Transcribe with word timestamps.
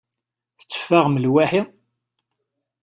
Tetteffaɣem 0.59 1.15
lwaḥi? 1.23 1.61